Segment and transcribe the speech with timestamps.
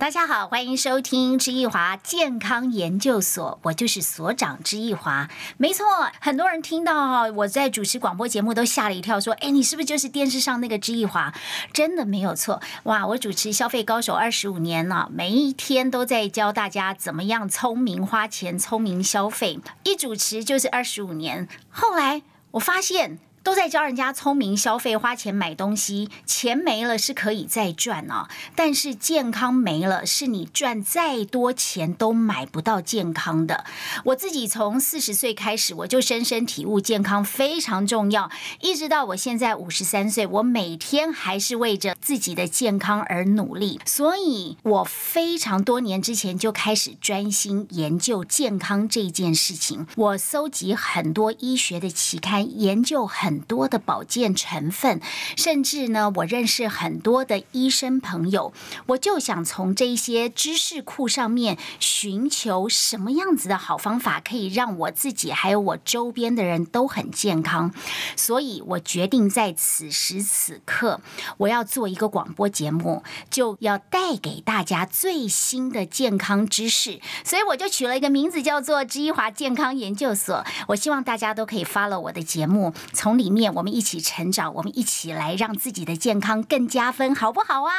[0.00, 5.28] 大家好，欢迎收听知易华健康研究所，我就是所长知易华。
[5.58, 5.84] 没错，
[6.22, 11.34] 很多人听到我在主持广播节目都吓了一跳，说：“哎，你是不是就是电视上那个知易华？”
[11.74, 13.06] 真的没有错，哇！
[13.08, 21.46] 我主持消费高手二十五年了，每一天都在教大家怎么样聪明花钱、聪明消费，一主持就是二十五年。
[21.68, 22.22] 后来
[22.52, 23.18] 我发现。
[23.42, 33.64] 都在教人家聪明消费，花钱买东西，钱没了是可以再赚哦，但是健康没了，是你赚再多钱都买不到健康的。
[34.04, 38.30] 我自己从四十岁开始，我就深深体悟健康非常重要，
[38.60, 43.80] 一直到我现在五十三岁，我每天还是为着自己的健康而努力。
[43.86, 49.86] 所以，我非常多年之前就开始专心研究健康这件事情。
[49.96, 53.29] 我搜集很多医学的期刊，研究很。
[53.30, 55.00] 很多的保健成分，
[55.36, 58.52] 甚至呢，我认识很多的医生朋友，
[58.86, 67.72] 我就想从这些知识库上面寻求什么样子的好方法，可以让我自己还有我周边的人都很健康。
[68.16, 71.00] 所以我决定在此时此刻，
[71.36, 77.00] 我要做一个广播节目，就要带给大家最新的健康知识。
[77.22, 80.44] 所以我就取了一个名字，叫做知华健康研究所。
[80.66, 87.72] 我希望大家都可以 follow 我的节目，从里面我们一起成长，我们一起来让自己的健康更加分，好不好啊？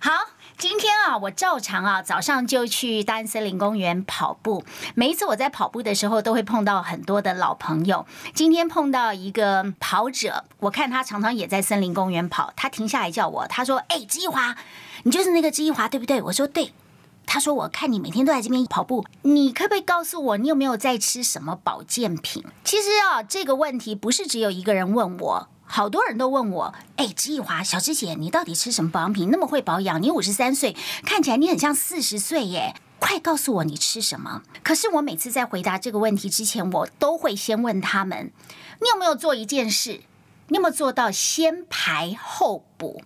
[0.00, 0.10] 好，
[0.56, 4.64] 今天啊，我照常啊，早上就去大安森林公园跑步。
[4.94, 8.06] 每一次我在跑步的时候，都会碰到很多的老朋友。
[8.32, 14.56] 今天碰到一个跑者，我看他常常也在森林公园跑，他停下来叫我，他说：“哎，志一华，
[15.02, 16.72] 你就是那个志一华，对不对？”我说：“对。”
[17.32, 26.74] 他说：“我看你每天都在这边跑步，你可不可以告诉我，你有没有在吃什么保健品？”其实啊，这个问题不是只有一个人问我，好多人都问我。
[26.96, 29.30] 哎，植艺华，小芝姐，你到底吃什么保养品？
[29.30, 30.02] 那么会保养？
[30.02, 32.74] 你五十三岁，看起来你很像四十岁耶！
[32.98, 34.42] 快告诉我你吃什么？
[34.64, 38.32] 可是我每次在回答这个问题之前，我都会先问他们：
[38.80, 40.00] 你有没有做一件事？
[40.48, 43.02] 你有没有做到先排后补？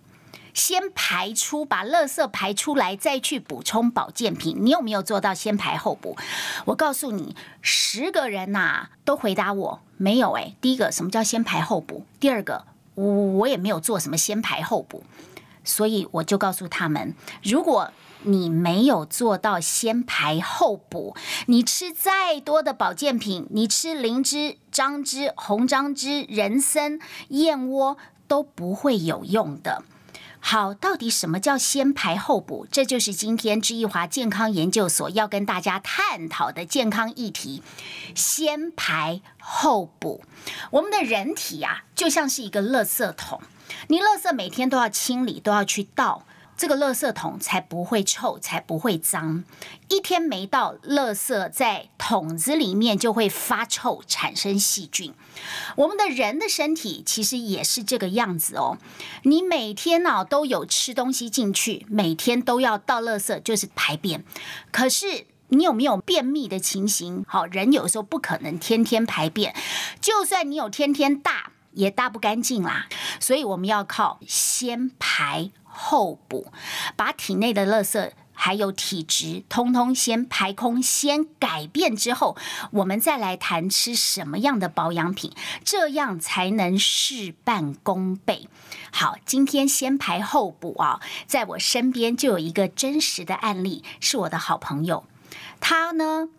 [0.55, 4.57] 先排出，把垃圾排出来，再去补充保健品。
[4.61, 6.17] 你有没有做到先排后补？
[6.65, 10.31] 我告诉你，十个人呐都回答我没有。
[10.31, 12.05] 哎，第一个什么叫先排后补？
[12.19, 15.03] 第二个我我也没有做什么先排后补，
[15.65, 17.91] 所以我就告诉他们，如果
[18.23, 21.15] 你没有做到先排后补，
[21.47, 29.83] 你吃再多的保健品，你吃灵芝、樟芝、红樟芝、人参、燕窝都不会有用的。
[30.47, 32.67] 好，到底什么叫先排后补？
[32.71, 37.63] 这就是今天知易华健康研究所要跟大家探讨的健康议题。
[38.13, 40.23] 先排后补，
[40.69, 43.41] 我们的人体啊，就像是一个垃圾桶，
[43.87, 46.27] 你垃圾每天都要清理，都要去倒。
[46.57, 49.43] 这个垃圾桶才不会臭，才不会脏。
[49.89, 55.13] 一天没到，垃圾在桶子里面就会发臭，产生细菌。
[55.75, 58.77] 我们的人的身体其实也是这个样子哦。
[59.23, 64.23] 你每天呢都有吃东西进去，每天都要倒垃圾，就是排便。
[64.71, 67.25] 可是你有没有便秘的情形？
[67.27, 69.53] 好，人有时候不可能天天排便，
[69.99, 72.87] 就算你有天天大，也大不干净啦。
[73.19, 75.51] 所以我们要靠先排。
[75.77, 76.53] 后补，
[76.95, 82.37] 把体内的垃圾还有体质通通先排空，先改变之后，
[82.71, 85.33] 我们再来谈吃什么样的保养品，
[85.65, 88.47] 这样才能事半功倍。
[88.93, 95.05] 好，今天先排后补啊，在我身边就有一个真实的案例，是我的好朋友，
[95.59, 96.29] 他呢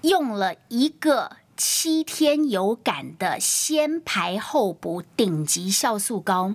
[0.00, 6.54] 用了一个七天有感的先排后补顶级酵素膏，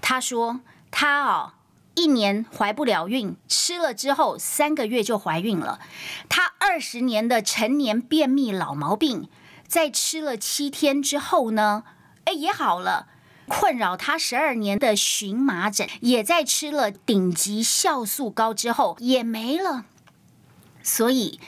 [0.00, 0.60] 他说。
[0.96, 1.54] 他哦，
[1.96, 5.80] 一年怀不了孕，吃了之后三个月就怀孕了。
[6.28, 9.28] 她二十年的成年便秘老毛病，
[9.66, 11.82] 在吃了七天之后呢，
[12.26, 13.08] 哎也好了。
[13.48, 19.84] 困扰她十二年的荨麻疹，也在吃了顶级酵素膏之后也没了。
[20.84, 21.40] 所以。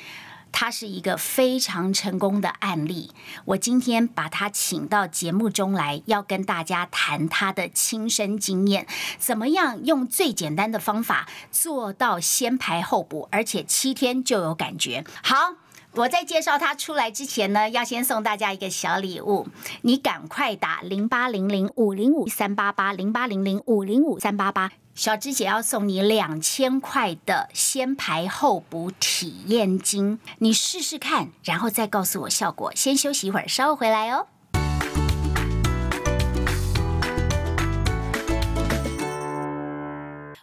[0.58, 3.10] 他是一个非常成功的案例，
[3.44, 8.86] 我今天把他请到节目中来，要跟大家谈他的亲身经验，
[9.18, 15.04] 怎么样用最简单的方法做到先排后补，而且七天就有感觉。
[15.22, 15.56] 好，
[15.92, 19.46] 我在介绍他出来之前呢，要先送大家一个小礼物，
[19.82, 24.72] 你赶快打零八零零五零五三八八零八零零五零五三八八。
[24.96, 32.72] 小芝姐要送你两千块的先排后补体验金，你试试看，然后再告诉我效果。
[32.74, 34.26] 先休息一会儿，稍后回来哦。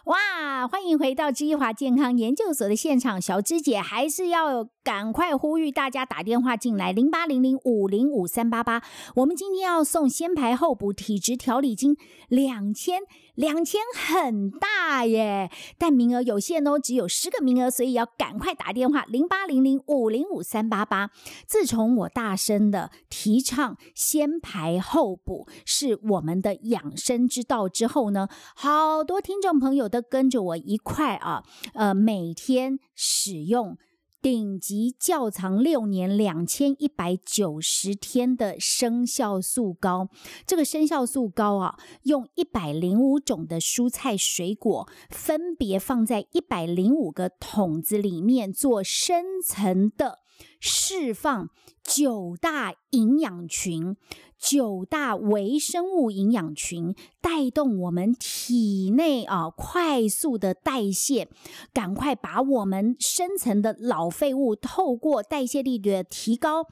[0.04, 8.84] 哇，欢迎回到知一华健康研究所的现场，小芝姐还是要赶快呼吁大家打电话进来，零八零零五零五三八八。
[9.16, 11.96] 我们今天要送先排后补体质调理金
[12.28, 13.00] 两千。
[13.34, 21.10] 两千很大耶，但名额有限哦，只有十个名额，所以要赶快打电话零八零零五零五三八八。
[21.46, 31.42] 自从我大声的提倡先排后补是我们的养生之道之后呢，好多听众朋友都跟着我一块啊，
[31.74, 33.76] 呃，每天使用。
[34.24, 40.08] 顶级窖藏六年两千一百九十天的生酵素膏，
[40.46, 50.20] 这个生酵素膏啊，用一百零五种的蔬菜水果，分别放在一百零五个桶子里面做深层的
[50.60, 51.48] 释放，
[51.82, 53.96] 九大营养群。
[54.36, 61.30] 九大微生物营养群带动我们体内啊快速的代谢，
[61.72, 66.66] 赶快把我们深层的老废物透过代谢力的提高。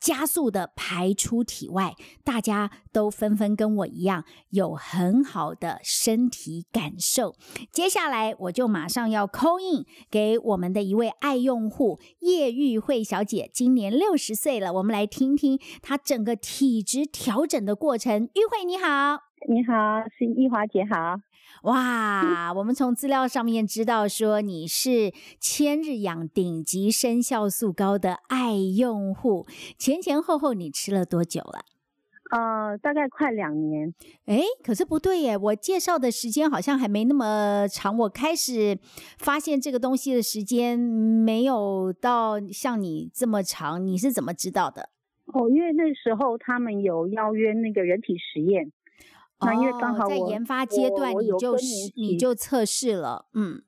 [0.00, 1.94] 加速的排出体外，
[2.24, 7.34] 大家都纷纷跟我一样有很好的身体感受。
[7.70, 18.24] 接下来我就马上要 call in 给我们的一位爱用户叶玉慧小姐，今年六十岁了，我们来听听她整个体质调整的过程。
[18.34, 21.20] 玉慧你好，你好，是玉华姐好。
[21.64, 29.46] 哇，我们从资料上面知道说你是千日养顶级生酵素膏的爱用户，
[29.76, 31.60] 前前后后你吃了多久了？
[32.30, 33.92] 呃，大概快两年。
[34.24, 37.98] 哎，可是不对耶，我介绍的时间好像还没那么长。
[37.98, 38.78] 我开始
[39.18, 44.88] 发现这个东西的时间没有到像你这么长，你是怎么知道的？
[45.26, 48.72] 哦，因为那时候他们有邀约那个人体实验。
[49.42, 51.56] 那因为刚好在研发阶段，你就
[51.96, 53.62] 你就测试了，嗯，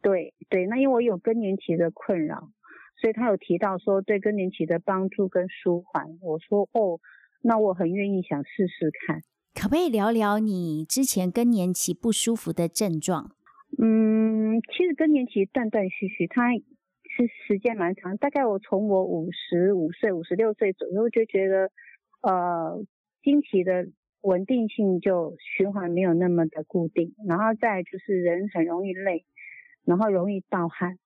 [0.00, 0.64] 对对。
[0.66, 2.48] 那因为我有更年期的困扰，
[2.98, 6.16] 所以他有提到说对更年期的帮助跟舒缓。
[6.22, 7.00] 我说哦，
[7.42, 9.20] 那我很愿意想试试看。
[9.54, 13.32] 可不可以聊聊你之前更年期不舒服的症状？
[13.78, 18.16] 嗯，其实更年期断断续续，它是时间蛮长。
[18.16, 21.70] 大概我从我五十五岁、五十六岁左右就觉得，
[22.22, 22.82] 呃，
[23.22, 23.88] 经期的。
[24.24, 29.24] 稳定性就循环没有那么的固定，然后再就是人很容易累，
[29.84, 30.98] 然后容易盗汗，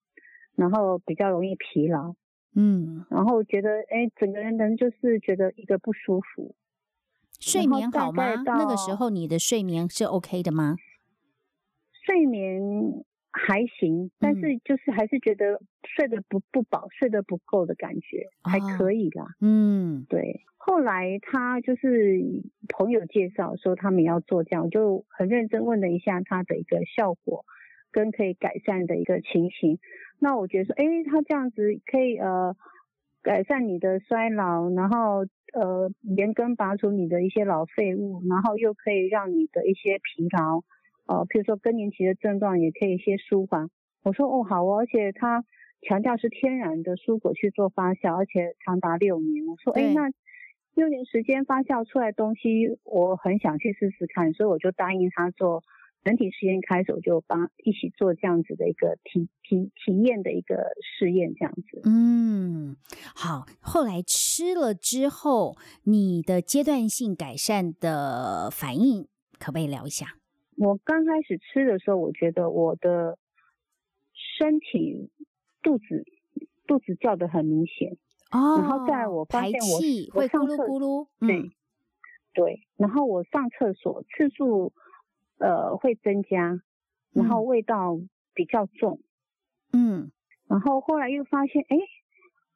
[0.55, 2.15] 然后比较容易疲劳，
[2.55, 6.55] 嗯，然后觉得哎，整个人人就是觉得一个不舒服。
[7.41, 8.35] 睡眠好吗？
[8.47, 10.76] 那个时候你的睡眠是 OK 的吗？
[12.05, 13.05] 睡眠
[13.38, 19.26] 还行，但是就是还是觉得睡得不不饱，睡得不够的感觉，还可以啦。
[19.40, 20.43] 嗯，对。
[20.56, 22.20] 后来他就是
[22.69, 27.44] 朋友介绍说他们要做这样，就很认真问了一下他的一个效果
[27.90, 29.79] 跟可以改善的一个情形。
[30.19, 32.55] 那我觉得说，哎，他这样子可以呃
[33.23, 35.25] 改善你的衰老，然后
[35.55, 40.62] 呃连根拔除你的一些老废物，然后又可以让你的一些疲劳，
[41.09, 43.69] 呃，比如说更年期的症状也可以一些舒缓。
[44.05, 45.45] 我说哦好哦，而且他
[45.83, 49.45] 强调是天然的蔬果去做发酵，而且长达六年。
[49.47, 50.13] 我说哎那。
[50.75, 55.65] 六年时间发酵出来东西，我很想去试试看，所以我就答应他做
[56.05, 61.83] 人体实验，开始我就帮一起做这样子的一个体体体验的一个试验，这样子。
[61.85, 62.77] 嗯，
[63.12, 63.47] 好。
[63.61, 69.09] 后来吃了之后，你的阶段性改善的反应，
[69.41, 70.07] 可不可以聊一下？
[70.59, 73.17] 我刚开始吃的时候，我觉得我的
[74.12, 75.11] 身体
[75.62, 76.05] 肚子
[76.67, 77.97] 肚子叫的很明显。
[78.31, 79.79] 哦，然后在，我发现我
[80.12, 81.50] 会咕噜咕噜，对
[82.35, 84.73] 对，然后我上厕所次数
[85.38, 86.61] 呃会增加，
[87.12, 87.99] 然后味道
[88.35, 89.00] 比较重，
[89.73, 90.11] 嗯，
[90.47, 91.77] 然后后来又发现，哎，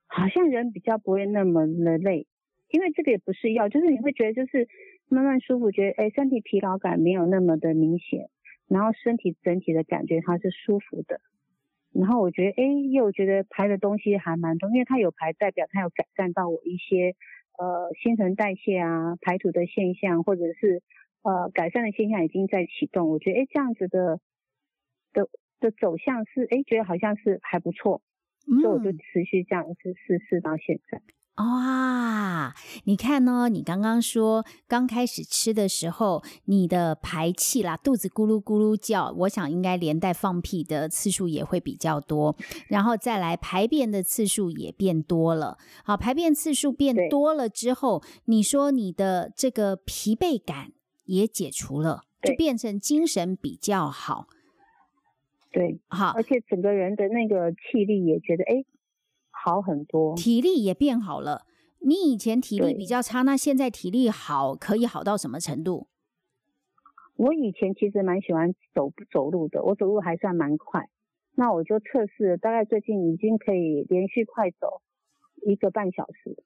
[0.06, 2.26] 好像人比较不会那么的累，
[2.68, 4.68] 因为这个也不是药，就是你会觉得就是
[5.09, 8.30] 慢慢舒服，觉得哎身体疲劳感没有那么的明显，
[8.68, 11.21] 然后身体整体的感觉它是舒服的。
[11.92, 17.14] 然后我觉得，哎，又觉得排的东西还蛮多，因为它有排，代表它有改善到我一些
[17.59, 20.82] 呃新陈代谢啊、排毒的现象，或者是
[21.23, 23.11] 呃改善的现象已经在启动。
[23.11, 24.21] 我觉得，哎，这样子的
[25.12, 25.28] 的
[25.61, 28.00] 的走向是，哎，觉得好像是还不错，
[28.62, 31.02] 所以我就持续这样子试试到现在。
[31.42, 33.49] 哇，你看呢？
[33.49, 42.37] 你刚刚说刚开始吃的时候，你的排气啦，肚子咕噜咕噜叫，我想应该连带放屁的次数也会比较多，
[42.68, 45.58] 然后再来排便的次数也变多了。
[45.84, 50.72] 好，排便次数变多了之后，你说你的这个疲惫感
[51.04, 54.28] 也解除了，就变成精神比较好。
[55.50, 58.64] 对，好，而且整个人的那个气力也觉得哎
[59.44, 61.46] 好很多，体力也变好了。
[61.80, 65.88] 你以前体力比较差，那现在体力好，可以好到什么程度？
[67.16, 70.88] 我以前其实蛮喜欢走走路的，我走路还算蛮快。
[71.34, 74.80] 那我就测试，大概最近已经可以连续快走
[75.44, 76.44] 一个半小时，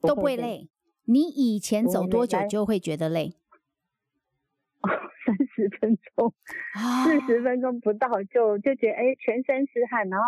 [0.00, 0.36] 都不会。
[0.36, 0.68] 累。
[1.04, 3.34] 你以前走多久就会觉得累？
[5.26, 6.32] 三十分钟、
[6.74, 10.24] 啊四十分钟不到就就觉得哎全身是汗，然后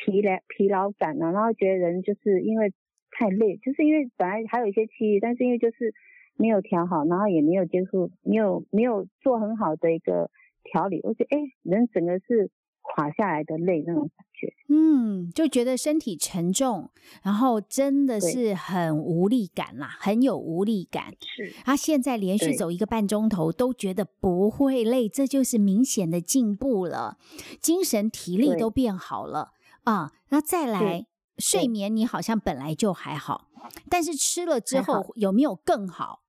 [0.00, 2.72] 疲劳疲劳感啊，然后觉得人就是因为
[3.10, 5.92] 太累，就是因为本来还有一些气，但是因为就是
[6.36, 10.30] 没有调好，然后也没有接触，没有没有做很好的一个
[10.64, 14.54] 调理，我觉得哎人整个是垮下来的累那种感觉。
[14.68, 16.88] 嗯，就觉得身体沉重，
[17.22, 21.12] 然后真的是很无力感啦，很有无力感。
[21.20, 27.18] 是他现在连续走一个半钟头都觉得不会累，这就是明显的进步了，
[27.60, 29.52] 精神体力都变好了
[29.84, 30.12] 啊。
[30.28, 31.06] 那再来
[31.38, 33.48] 睡眠，你好像本来就还好，
[33.88, 36.22] 但是吃了之后有没有更好？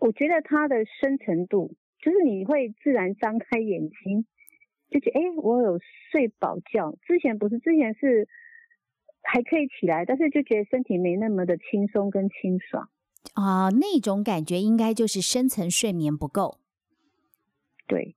[0.00, 4.26] 我觉得它的深层度，就是你会自然张开眼睛，
[4.90, 5.78] 就觉得哎，诶我有
[6.10, 6.96] 睡饱觉。
[7.06, 8.28] 之前不是，之前是
[9.22, 12.90] 还可以起来，但是就觉得身体没那么的轻松跟清爽。
[13.34, 16.58] 啊、那种感觉应该就是深层睡眠不够。
[17.86, 18.16] 对，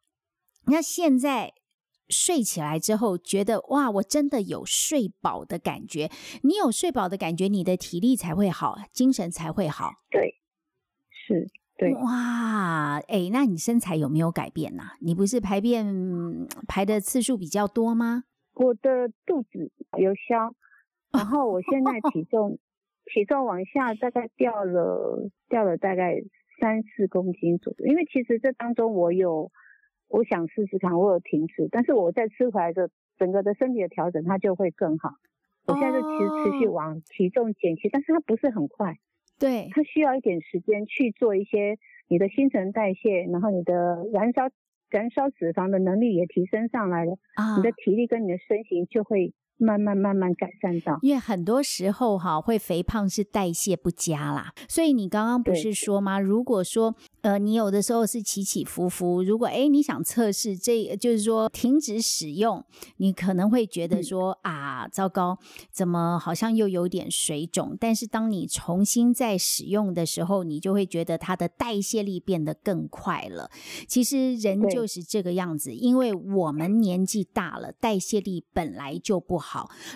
[0.66, 1.54] 那现在
[2.10, 6.10] 睡起来之后，觉得哇，我真的有睡饱的感觉。
[6.44, 9.92] 你有睡饱的感觉，你的体力才会好，精神才会好。
[10.10, 10.36] 对，
[11.10, 11.48] 是，
[11.78, 18.24] 对，哇，哎，那你身材有没有改变呐、你不是排便嗯排的次数比较多吗？
[18.54, 20.56] 我的肚子有消，
[21.12, 22.58] 然后我现在体重
[23.14, 26.16] 体重往下大概掉了掉了大概
[26.60, 29.52] 三四公斤左右，因为其实这当中我有
[30.08, 35.12] 我想试试看，我有停止，但是我在吃回来的整个的身体的调整，它就会更好。
[35.66, 38.96] 我现在就其实持续哦往体重减去，但是它不是很快，
[39.38, 44.50] 对，它需要一点时间去做一些你的新陈代谢，然后你的燃烧
[44.90, 47.18] 燃烧脂肪的能力也提升上来了。
[47.36, 51.00] 啊你的体力跟你的身形就会慢慢慢慢改善到。
[51.02, 56.20] 因为很多时候哈，会肥胖是代谢不佳啦，所以你刚刚不是说吗？
[56.20, 62.64] 如果说呃，你有的时候是起起伏伏，如果诶你想测试这，就是说停止使用，
[62.98, 65.38] 你可能会觉得嗯说、啊，糟糕，
[65.72, 67.76] 怎么好像又有点水肿？
[67.80, 73.50] 但是当你重新再使用的时候，你就会觉得它的代谢力变得更快了。
[73.88, 79.47] 其实人就是这个样子，因为我们年纪大了，代谢力本来就不好。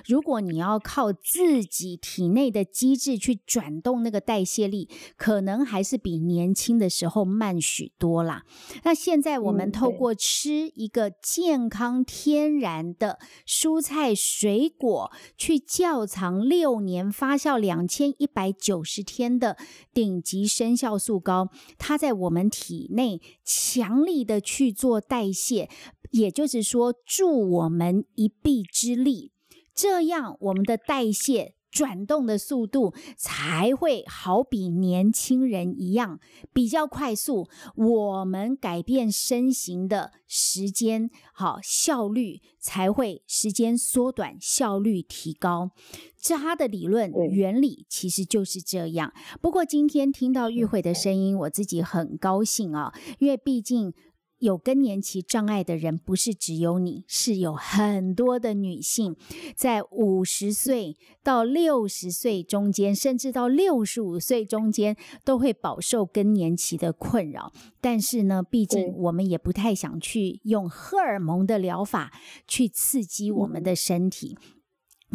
[0.05, 8.43] 如果你要靠自己体内的机制去转动那个代谢力，可能还是比年轻的时候慢许多啦。
[8.84, 19.58] 那现在我们透过吃一个健康天然的蔬菜水果，去窖藏六年发酵两千一百九十天的
[19.93, 25.70] 顶级生酵素膏，它在我们体内强力的去做代谢，
[26.12, 29.31] 也就是说助我们一臂之力。
[29.74, 36.20] 这样我们的代谢转动的速度才会好比年轻人一样
[36.51, 45.72] 比较快速，我们改变身形的时间好效率才会时间缩短，效率提高。
[46.20, 49.13] 这它的理论原理其实就是这样。
[49.42, 53.94] 不过今天听到玉慧的声音，我自己很高兴啊，因为毕竟。
[54.42, 59.16] 有更年期障碍的人不是只有你，是有很多的女性，
[59.56, 67.54] 在五十岁到六十岁中间，甚至到六十五岁中间，都会饱受更年期的困扰。
[67.80, 72.12] 但是呢，毕竟我们也不太想去用荷尔蒙的疗法
[72.48, 74.36] 去刺激我们的身体。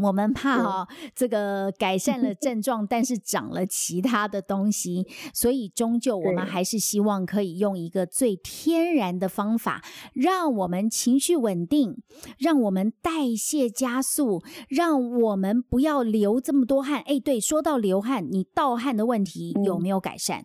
[0.03, 12.03] 我们怕哈、这个改善了症状，但是长了其他的东西，所以终究我们还是希望可以用一个最天然的方法，让我们情绪稳定，
[12.39, 17.03] 让我们代谢加速，让我们不要流这么多汗。
[17.07, 20.45] 哎，对，说到流汗，你盗汗的问题嗯有没有改善？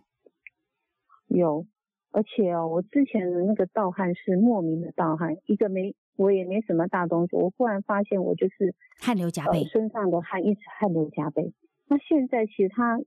[1.28, 1.66] 有，
[2.10, 11.52] 而且哦，我之前的那个盗汗是莫名的盗汗，一个没我也没什么大动作，我忽然发现我就是汗流浃背呃，身上的汗一直汗流浃背。
[11.88, 12.98] 那现在其实它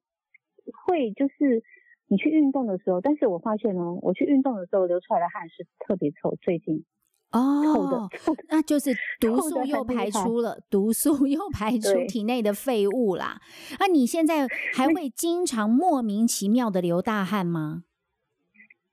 [0.86, 1.64] 会就是
[2.08, 6.84] 你去运动的时候，但是我发现哦，我去运动的时候流出来的汗是特别臭，最近
[7.32, 13.42] 臭哦的，臭的，那就是 毒素又排出了，毒素又 排出体内的废物啦。
[13.80, 17.84] 那你现在 还会经常莫名其妙的流大汗吗？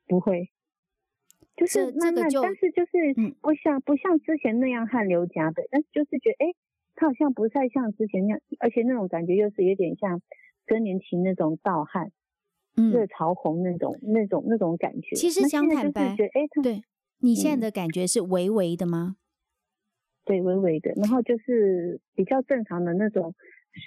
[0.08, 0.50] 不会，
[1.62, 6.54] 就是慢慢，但是就是不像不像之前那样汗流浃背，但是就是觉得哎，
[6.94, 10.20] 他好像不太像之前那样，而且那种感觉又是有点像
[10.66, 12.10] 更年期那种盗汗，
[12.74, 15.14] 热潮红那种那种那种感觉。
[15.14, 16.82] 其实讲坦白，哎，对
[17.20, 19.16] 你现在的感觉是微微的吗？
[20.24, 23.34] 对，微微的，然后就是比较正常的那种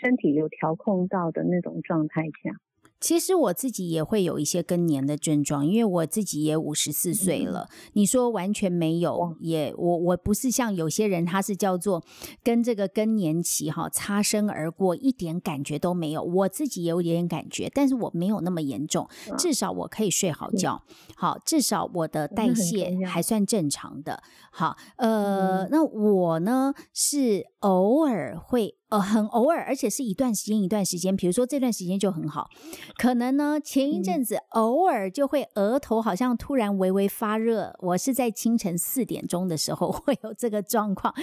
[0.01, 2.51] 身体有调控到的那种状态下。
[2.99, 7.69] 其实我自己也会有一些更年的症状，因为我自己也五十四岁了。
[7.93, 12.03] 你说完全没有，也我我不是像有些人，他是叫做
[12.43, 16.23] 跟这个更年期哈擦身而过，一点感觉都没有。
[16.23, 20.81] 我自己也有点感觉，但是我没有那么严重，至少我可以睡好觉。
[21.15, 24.23] 好，至少我的代谢还算正常的。
[24.51, 28.77] 好，呃，那我呢是偶尔会。
[28.95, 31.13] 呃，很偶尔，而且是一段时间一段时间。
[31.13, 32.49] 比如说这段时间就很好，
[32.97, 37.75] 可能呢前一阵子偶尔就会额头好像突然微微发热。
[37.79, 41.13] 我是在清晨四点钟的时候 会有这个状况，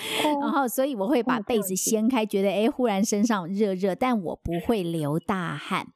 [0.43, 5.87] 然后所以我会把被子掀开，觉得哎忽然身上热热，但我不会流大汗。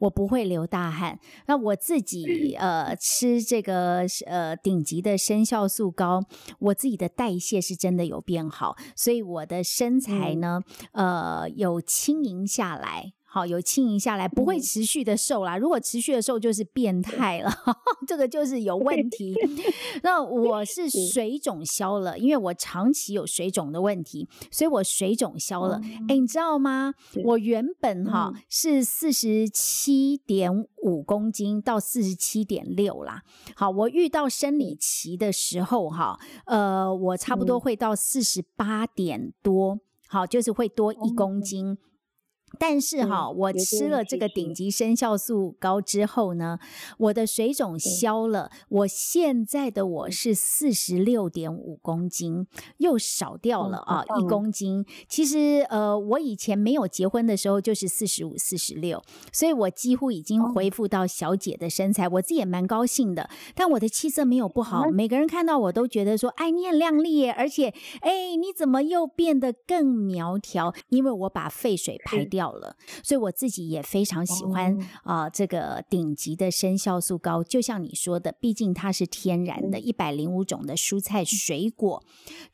[0.00, 6.22] 我不会流大汗，那我自己呃吃这个呃顶级的生酵素膏，
[6.60, 10.60] 我自己的代谢是真的有变好，所以我的身材呢
[10.92, 11.17] 呃
[11.54, 13.12] 有轻盈下来。
[13.30, 15.58] 好，有轻盈下来，不会持续的瘦啦。
[15.58, 17.52] 如果持续的瘦，就是变态了，
[18.08, 19.36] 这个就是有问题。
[20.02, 25.78] 那我是 水肿消了，因为我长期有水肿的问题，所以我水肿消了。
[26.08, 26.94] 哎，你知道吗？
[27.22, 30.50] 我原本哈是四十七点
[30.82, 33.22] 五公斤到四十七点六啦。
[33.54, 41.76] 好，我遇到生理期的时候哈，呃，我差不多会到四十八点多，好，就是会多一公斤。
[42.58, 46.58] 但是哈，我吃了这个顶级生酵素膏之后呢，
[46.98, 48.50] 我的水肿消了。
[48.68, 52.46] 我现在的我是四十六点五公斤，
[52.78, 54.84] 又少掉了啊一公斤。
[55.08, 63.28] 其实呃，我以前没有结婚的时候就是四十五、四十六，所以我几乎已经恢复到小姐的身材，我自己也蛮高兴的。
[63.54, 70.74] 但我的气色没有不好，每个人看到我都觉得说：“哎，你很靓丽耶！”而且，哎，你怎么又变得更苗条？
[70.88, 72.37] 因为我把废水排掉。
[72.38, 82.00] 掉了，所以我自己也非常喜欢啊，这个顶级的生酵素膏，就像你说的，毕竟它是天然的，一百零五种的蔬菜水果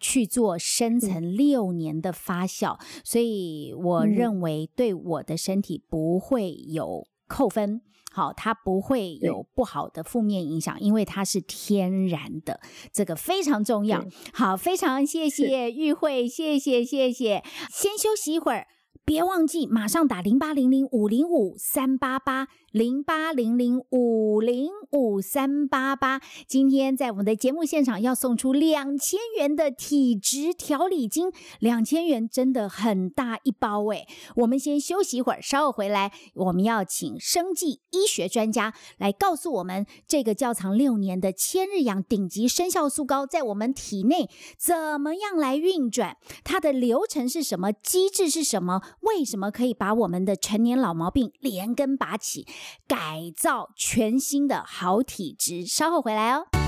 [0.01, 12.59] 去做深层六年的发酵，所以我认为对我的身体不会有扣分，好，它不会有不好的负面影响，因为它是天然的，
[12.91, 14.03] 这个非常重要。
[14.33, 18.67] 好，非常谢谢玉慧，谢谢谢谢，先休息一会儿。
[19.05, 22.49] 别忘记马上打零八零零五零五三八八。
[22.75, 34.05] 零八零零五零五三八八，今天在我们的节目现场要送出两千元的体质调理金，两千元真的很大一包哎！
[34.35, 52.45] 我们先休息一会儿，稍后回来，我们要请生技医学专家来告诉我们，这个窖藏六年的千日养顶级生酵素膏在我们体内怎么样来运转，它的流程是什么，机制是什么，为什么可以把我们的成年老毛病连根拔起？
[52.87, 56.64] 改造全新的好体质，稍后回来哦。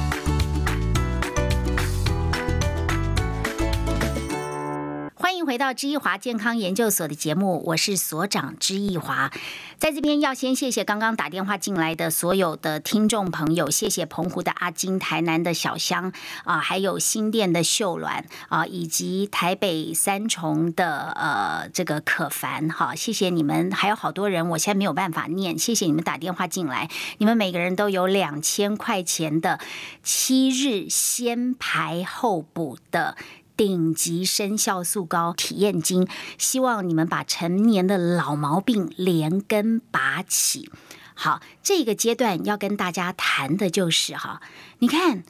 [5.26, 9.32] 欢迎回到知易华健康研究所的节目，我是所长知易华。
[9.76, 16.12] 在这边要先谢谢刚刚打电话进来的所有的听众朋友，谢谢澎湖的阿金、台南的小香
[16.44, 29.58] 啊，还有新店的秀鸾啊，以及台北三重的呃这个可凡哈，谢谢你们，还有好多人，我现在没有办法念，谢谢你们打电话进来，你们每个人都有两千块钱的
[30.04, 33.16] 七日先排后补的。
[33.56, 40.70] 顶级生酵素膏体验金，希望你们把成年的老毛病连根拔起。
[41.14, 44.42] 好，这个阶段要跟大家谈的就是哈，
[44.80, 45.24] 你看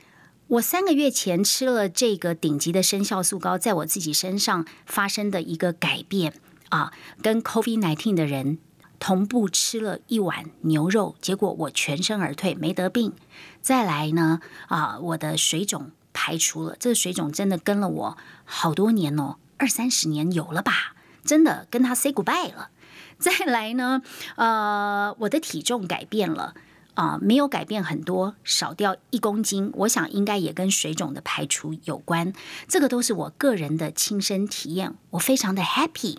[0.48, 6.34] 我三个月前吃了这个顶级的生酵素膏，在我自己身上发生的一个改变
[6.70, 8.58] 啊，跟 COVID nineteen 的人
[8.98, 13.12] 同步吃了一碗牛肉，结果我全身而退，没得病。
[13.60, 15.92] 再来呢啊，我的水肿。
[16.18, 20.94] 排除了这个水肿，真的跟了我好多年哦，二三十年有了吧？
[21.22, 22.70] 真的跟他 say goodbye 了。
[23.18, 24.00] 再来呢，
[24.36, 26.54] 呃，我的体重改变了，
[26.96, 32.32] 啊、没有改变很多，少掉一公斤，我想应该也跟水肿的排除有关。
[32.66, 36.16] 这个都是我个人的亲身体验，我非常的 happy。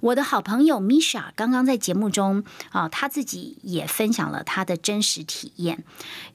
[0.00, 5.82] 我的好朋友 Misha 刚刚在节目中啊，他自己也分享了他的真实体验。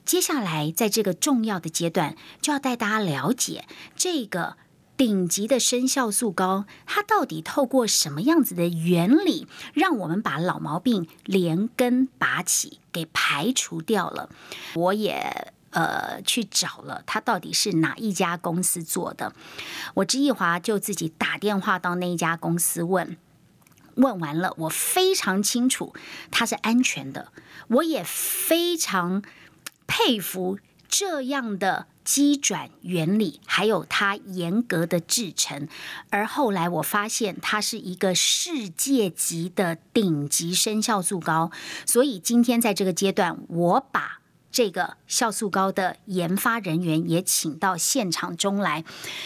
[0.03, 4.57] 接下来在这个重要的阶段，就要带大家了解这个。
[5.05, 14.29] 顶级的生酵素膏，它到底透过什么样子的原理，让我们把老毛病连根拔起，给排除掉了？
[14.75, 19.33] 我也呃去找了，它到底是哪一家公司做的？
[19.95, 23.17] 我之一华就自己打电话到那一家公司问。
[23.95, 25.93] 问完了，我非常清楚
[26.31, 27.33] 它是安全的，
[27.67, 29.21] 我也非常
[29.85, 35.67] 佩服这样的机转原理，还有它严格的制成。
[36.09, 41.51] 而后来我发现它是一个世界级的顶级生酵素膏，
[41.85, 44.19] 所以今天在这个阶段，我把
[44.51, 48.83] 这个酵素膏的研发人员也请到现场中来，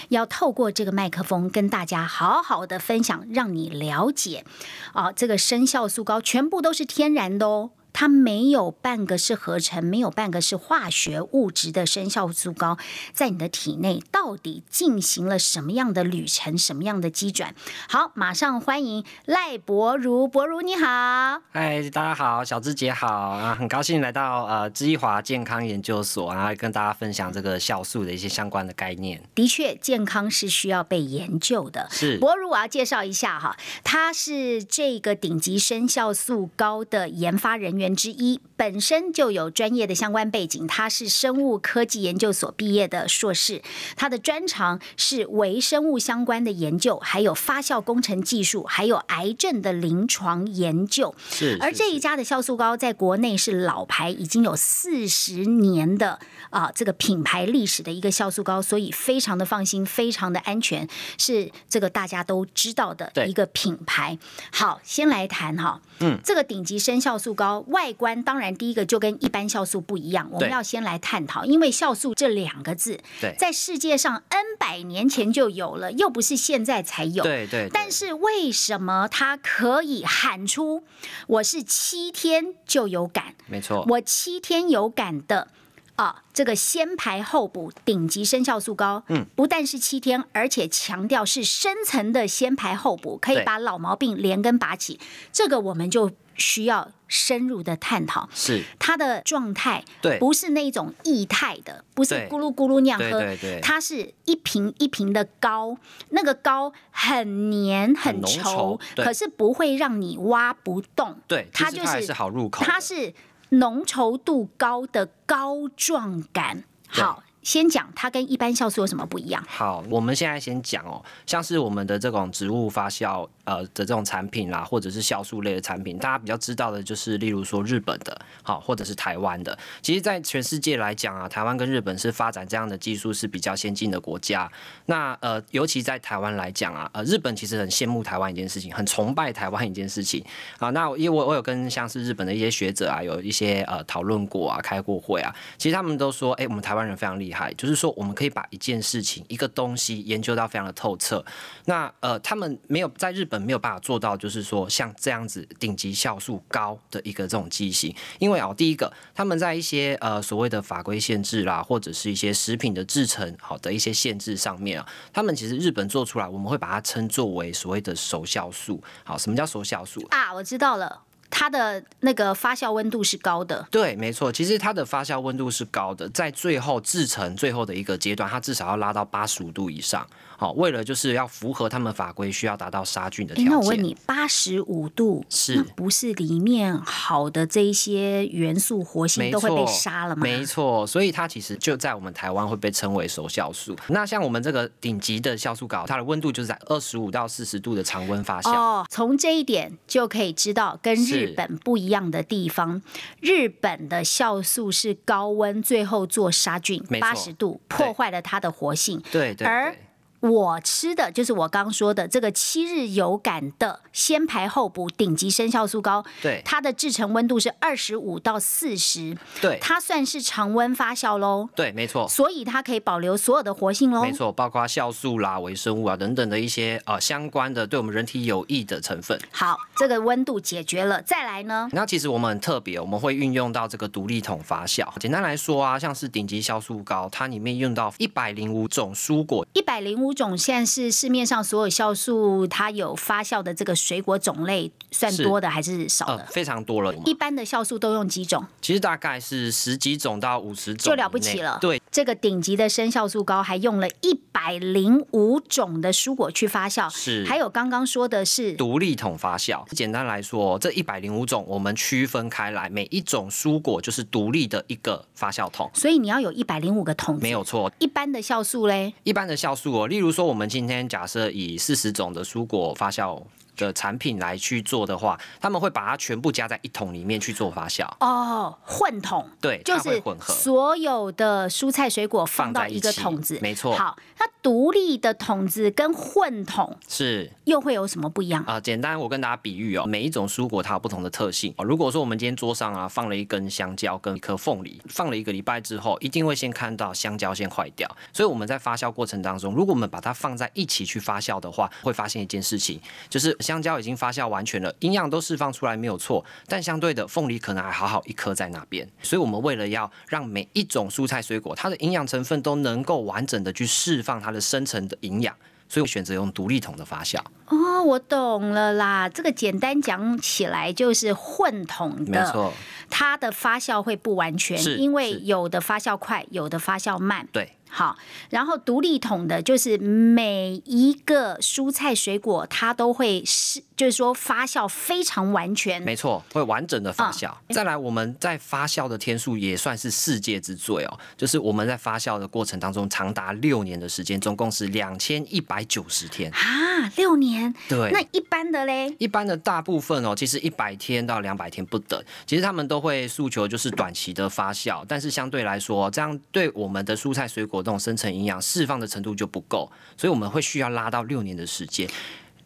[0.07, 4.45] 要透过这个麦克风跟大家好好的分享，让你了解
[4.93, 7.71] 啊，这个生酵素膏全部都是天然的哦。
[7.99, 12.77] 它没有半个是合成，没有半个是化学物质的生效素膏，
[13.11, 17.55] 在你的体内到底进行了什么样的旅程，什么样的机转？
[17.89, 21.41] 好，马上欢迎赖博如，博如你好。
[21.49, 29.19] 嗨，大家好，小芝姐好啊，很高兴来到呃知易华健康研究所，然后跟大家分享这个酵素的一些相关的概念。
[29.33, 31.87] 的确，健康是需要被研究的。
[31.89, 40.65] 是，博如，我要介绍一下哈，他是这个顶级生效素膏的研发人员之一，本身就有专业的相关背景。
[40.67, 43.61] 他是生物科技研究所毕业的硕士，
[43.95, 51.13] 他的专长是微生物相关的研究，还有发酵工程技术，还有癌症的临床研究。
[51.29, 56.19] 是，而这一家的酵素膏在国内是老牌，已经有四十年的
[56.49, 64.17] 啊、这个品牌历史的一个酵素膏，所以非常的放心，非常的安全，是这个大家都知道的一个品牌。
[64.51, 72.99] 好，先来谈哈，嗯，这个顶级生酵素膏外观当然第一个就跟一般酵素不一样，我们要先来探讨，因为酵素这两个字
[73.37, 77.23] 在世界上 N 百年前就有了，又不是现在才有。
[77.23, 80.83] 对对，但是为什么它可以喊出
[81.27, 85.47] 我是七天就有感，没错，我七天有感的
[85.95, 94.99] 啊，这个先排后补顶级生酵素膏，嗯，不但是七天，而且强调是深层的先排后补，可以把老毛病连根拔起。
[95.31, 98.29] 这个我们就需要深入的探讨。
[98.33, 105.77] 是，它的状态对，不是那种液态的，不是咕噜咕噜那样对喝，对对，它是一瓶一瓶的膏，
[106.09, 113.13] 那个膏很黏很浓稠稠，可是不会让你挖不动，对，它就是好入口，它是
[113.49, 116.63] 浓稠度高的膏状感。
[116.89, 119.41] 好，先讲它跟一般酵素有什么不一样？
[119.47, 129.57] 好，我们现在先讲哦，像是我们的这种植物发酵呃的这种产品啦，或者是酵素类的产品，大家比较知道的就是，例如说日本的，好，或者是台湾的。
[129.81, 134.51] 其实，在全世界来讲啊，台湾跟日本是发展这样的技术是比较先进的国家。
[134.87, 140.21] 那呃，尤其在台湾来讲啊，呃，日本其实很羡慕台湾一件事情，很崇拜台湾一件事情
[140.59, 140.69] 啊。
[140.71, 151.23] 那因为我我有跟像是日本的一些学者啊，有一些呃讨论过啊，开过会啊，其实他们都说，哎、我们台湾人非常厉害，就是说我们可以把一件事情、一个东西研究到非常的透彻。
[151.65, 168.81] 那呃，他们没有在日本没有办法做到，就是说像这样子顶级酵素高的一个这种机型，因为哦，第一个他们在一些呃所谓的法规限制啦，或者是一些食品的制成好的一些限制上面啊，他们其实日本做出来，我们会把它称作为所谓的熟酵素。
[169.03, 170.05] 好，什么叫熟酵素？
[170.09, 173.67] 啊，我知道了，它的那个发酵温度是高的。
[173.69, 180.07] 对，没错，其实它的发酵温度是高的，在最后制成最后的一个阶段，它至少要拉到八十五度以上。
[180.37, 183.51] 好，为了就是要符合他们法规，需要达到杀菌的诶条件。
[183.51, 190.21] 那我问你，八十五度是那不是里面好的这一些元素活性都会被杀了吗？
[190.21, 193.75] 没错，所以它其实就在我们台湾会被称为熟酵素。
[193.87, 198.51] 那像我们这个顶级的酵素膏，它的温度就是在二十五到四十度的常温发酵。
[198.51, 202.81] 哦，从这一点就可以知道跟日本不一样的地方。
[203.19, 209.01] 日本的酵素是高温，最后做杀菌，八十度破坏了它的活性。
[209.11, 209.79] 对对而对，
[210.19, 222.07] 我吃的就是我刚说的这个七日有感的先排后补顶级生酵素膏，对它的制成温度是二十五到四十，对它算是常温发酵喽，对，没错。
[222.07, 224.01] 所以它可以保留所有的活性喽。
[224.01, 229.19] 没错，包括酵素啦、微生物啊等等的一些呃相关的对我们人体有益的成分。
[229.31, 231.69] 好，这个温度解决了，再来呢？
[231.73, 234.87] 那其实我们很特别，我们会运用到这个独立桶发酵。
[234.99, 246.25] 简单来说啊，像是顶级酵素膏，它里面用到一百零五种蔬果，一百零五种现在是市面上所有酵素它有发酵的这个水果种类，算多的还是少呃，的？
[246.25, 246.93] 非常多了。
[247.05, 248.45] 一般的酵素都用几种？
[248.61, 259.63] 其实大概是十几种到五十种，就了不起了对，这个顶级的生酵素膏还用了一百零五种的蔬果去发酵，是还有刚刚说的是独立桶发酵。
[259.71, 267.17] 简单来说，这一百零五种我们区分开来，每一种蔬果就是独立的一个发酵桶，所以你要有一百零五个桶。
[267.21, 267.71] 没有错。
[267.79, 273.19] 一般的酵素嘞，一般的酵素哦，例如说我们今天假设以四十种的蔬果发酵
[273.57, 280.33] 的产品来去做的话，他们会把它全部加在一桶里面去做发酵，哦，混桶，对，就是混合。
[280.33, 288.43] 所有的蔬菜水果放到一个桶子，没错好，那独立的桶子跟混桶是又会有什么不一样？
[288.45, 291.65] 啊、简单我跟大家比喻哦，每一种蔬果它有不同的特性哦。
[291.65, 297.89] 如果说我们今天桌上啊放了一根香蕉跟一颗凤梨，放了一个礼拜之后，一定会先看到香蕉先坏掉。
[298.13, 308.85] 所以我们在发酵过程当中，如果我们把它放在一起去发酵的话，会发现一件事情，就是香蕉已经发酵完全了，营养都释放出来没有错，但相对的凤梨可能还好好一颗在那边。
[309.01, 315.33] 所以我们为了要让每一种蔬菜水果它的营养成分都能够完整的去释放它的深层的营养。
[315.69, 319.09] 所以我选择用独立桶的发酵，哦，我懂了啦。
[319.09, 322.53] 这个简单讲起来就是混桶的，没错，
[322.89, 327.27] 它的发酵会不完全，是因为有的发酵快，有的发酵慢。
[327.33, 327.56] 对。
[327.77, 327.95] 好，
[328.31, 335.79] 然后独立桶的就是每一个蔬菜水果它都会是，就是说发酵非常完全。
[335.83, 337.29] 没错，会完整的发酵。
[337.49, 346.31] 嗯再来，我们在发酵的天数也算是世界之最哦，就是我们在发酵的过程当中长达六年的时间，总共是两千一百九十天。
[346.31, 347.53] 啊，六年。
[347.69, 348.91] 对，那一般的嘞？
[348.97, 361.85] 一般的大部分哦，其实一百天到两百天不等，其实他们都会诉求就是短期的发酵，但是相对来说，这样对我们的蔬菜水果这种深层营养释放的程度就不够，所以我们会需要拉到六年的时间。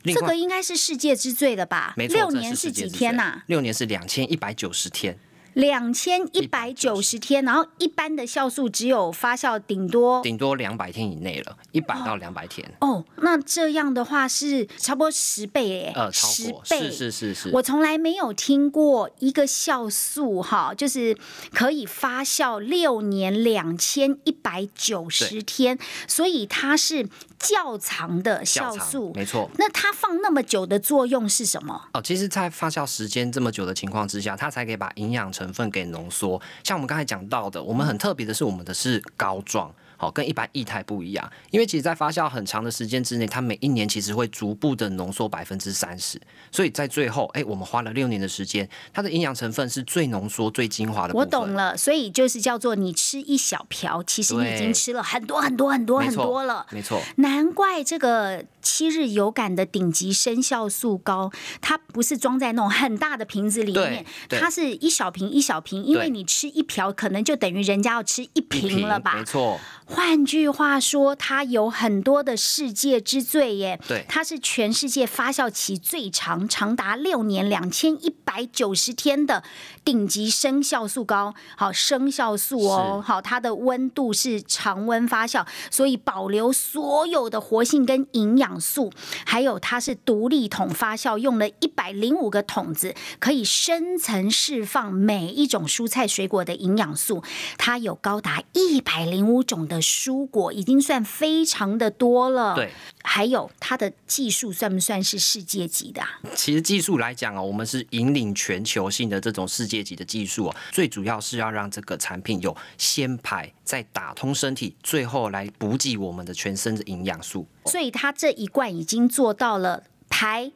[0.04, 1.94] 这个应该是世界之最了吧？
[1.96, 5.16] 没错，六年是几天呐、最六年是两千一百九十天。
[5.54, 16.90] 两千一百九十天，然后一般的酵素只有发酵顶多顶多两百天以内了，一百到两百天，哦，那这样的话是差不多十倍耶，呃，超十，倍。
[16.90, 21.18] 是是是是，我从来没有听过一个酵素哈，就是
[21.54, 27.08] 可以发酵六年两千一百九十天，所以它是
[27.42, 29.12] 较长的酵素。
[29.14, 29.50] 没错。
[29.58, 31.90] 那它放那么久的作用是什么？
[31.94, 36.42] 哦，其实，在发酵时间这么久的情况之下，它才可以把营养成分给浓缩。
[36.64, 39.74] 像我们刚才讲到的，我们很特别的是，我们的是膏状。
[40.02, 46.20] 好，跟一般液态不一样，因为其实，在发酵很长的时间之内，它每一年其实会逐步的浓缩百分之三十，
[46.52, 51.14] 所以在最后，哎、我们花了六年的时间，它的营养成分是最浓缩、最精华的。
[51.14, 56.66] 我懂了，所以就是叫做你吃一小瓢，其实你已经吃了很多很多很多很多了。
[56.72, 69.24] 没错，难怪这个七日有感的顶级生酵素膏，它不是装在那种很大的瓶子里面，它是一小瓶一小瓶，因为你吃一瓢，可能就等于人家要吃一一瓶了吧没？
[69.26, 69.60] 错，
[69.92, 73.80] 换句话说，它有很多的世界之最耶。
[73.88, 79.44] 对它是全世界发酵期最长，长达六年两千一百九十天的
[79.84, 81.34] 顶级生酵素膏。
[81.58, 88.92] 好，生酵素哦，好，它的温度是常温发酵，所以保留所有的活性跟营养素。
[89.26, 97.24] 还有它是独立桶发酵，用了一百零五个桶子，可以深层释放每一种蔬菜水果的营养素。
[97.58, 102.72] 它有高达一百零五种的蔬果，已经算非常的多了。，对。
[103.04, 106.20] 还有它的技术算不算是世界级的、啊？
[106.36, 117.48] 其实技术来讲啊，我们是引领全球性的这种世界级的技术哦，最主要是要让这个产品有先排，再打通身体，最后来补给我们的全身的营养素。
[117.66, 120.52] 所以它这一罐已经做到了排、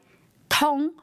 [0.47, 0.93] 通、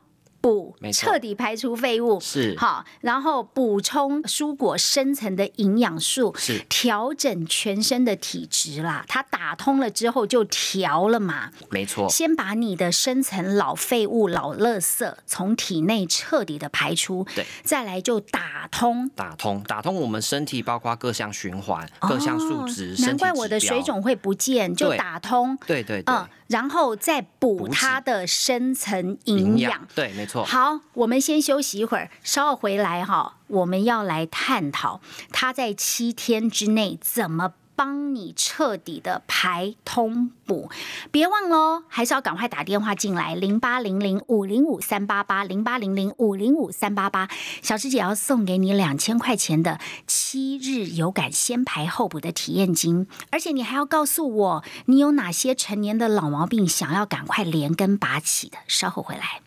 [0.43, 2.19] 补彻底排除废物。
[2.21, 9.05] 是好，然后补充蔬果深层的营养素，是调整全身的体质啦。
[9.07, 11.51] 它打通了之后就调了嘛。
[11.71, 19.09] 没错，先把你的深层老废物、老垃圾从体内彻底的排出，对，再来就打通。
[19.11, 23.83] 打通打通我们身体包括各项循环、各项数值，难怪我的水。
[23.83, 25.59] 肿会不见，就打通。
[25.67, 29.89] 对对对，嗯，然后再补它的深层营养。
[29.95, 30.45] 对，没错。
[30.45, 35.01] 好，我们先休息一会儿，稍后回来哈，我们要来探讨
[35.33, 37.55] 它在七天之内怎么。
[37.83, 40.71] 帮你彻底的排通补，
[41.11, 47.29] 别忘了哦，还是要赶快打电话进来，零八零零五零五三八八，零八零零五零五三八八。
[47.61, 58.59] 小师姐要送给你两千块钱的七日有感先排后补的体验金，而且你还要告诉我你有哪些成年的老毛病想要赶快连根拔起的。
[58.69, 59.41] 稍后回来。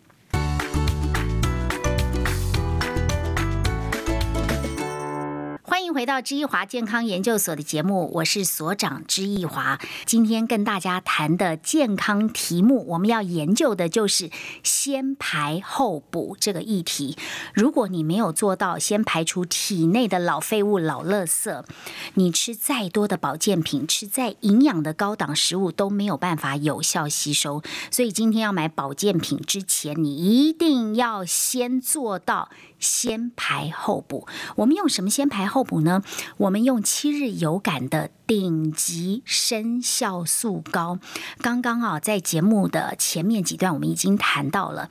[5.96, 9.80] 回到知易华健康研究所的节目，我是所长知易华。
[10.04, 14.28] 今天跟大家谈的健康题目，我们要研究的就是
[14.62, 17.16] 先排后补这个议题。
[17.54, 21.64] 如果你没有做到先排除体内的老废物、老垃圾，
[22.12, 27.62] 你吃再多的保健品，吃再营养的高档食物都没有办法有效吸收。
[27.90, 34.28] 所以今天要买保健品之前，你一定要先做到先排后补。
[34.56, 36.02] 我们用什么先排后补呢？
[36.36, 40.98] 我们用七日有感的顶级生效素膏。
[41.40, 44.90] 刚刚啊，在节目的前面几段，我们已经谈到了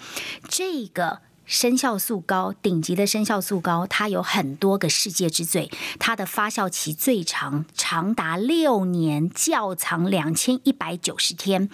[0.49, 1.19] 这个。
[1.45, 11.69] 生酵素膏，顶级的生酵素膏，它有很多个世界之最，它的发酵期最长，长达六年，窖藏两千一百九十天，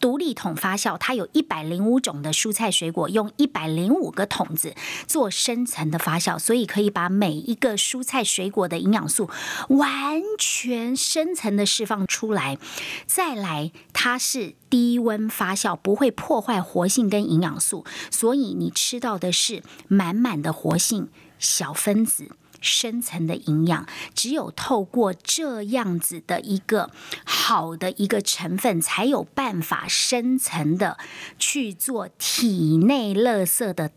[0.00, 4.74] 独立桶发酵，它有一百零五种的蔬菜水果，用一百零五个桶子
[5.06, 9.30] 做深层的发酵，所以可以把每一个蔬菜水果的营养素
[9.68, 12.58] 完全深层的释放出来。
[13.06, 22.30] 再来，它是低温发酵，不会破坏活性跟营养素，所以你吃到的是满满的活性小分子。
[22.64, 26.92] 深层的营养，只有透过这样子的一个
[27.24, 30.96] 好的一个成分，才有办法深层的
[31.40, 33.90] 去做体内垃圾的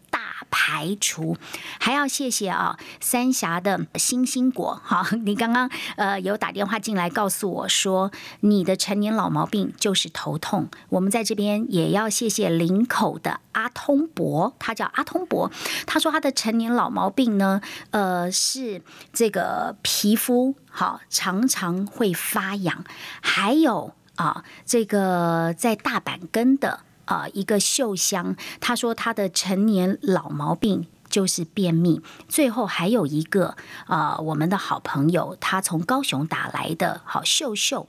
[0.50, 1.38] 排除。
[1.80, 8.12] 还要谢谢啊，三峡的星星果， 好，你刚刚呃有打电话进来告诉我说，
[8.42, 10.70] 你的成年老毛病就是头痛。
[10.90, 15.52] 我们在这边也要谢谢林口的阿通博，他叫阿通博，
[15.86, 17.62] 他说他的成年老毛病呢，
[17.92, 18.82] 呃是
[19.14, 22.84] 这个皮肤好常常会发痒，
[23.22, 30.88] 还有啊这个在大阪根的啊一个秀香，他说他的成年老毛病。
[31.10, 33.56] 就是便秘，最后还有一个、
[33.88, 37.88] 呃我们的好朋友，他从高雄打来的好秀秀，